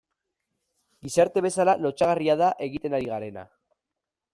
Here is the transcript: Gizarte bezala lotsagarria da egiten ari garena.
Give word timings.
Gizarte 1.07 1.45
bezala 1.47 1.77
lotsagarria 1.85 2.37
da 2.43 2.51
egiten 2.71 3.01
ari 3.01 3.13
garena. 3.15 3.47